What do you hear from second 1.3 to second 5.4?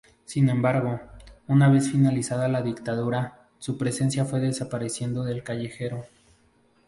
una vez finalizada la dictadura, su presencia fue desapareciendo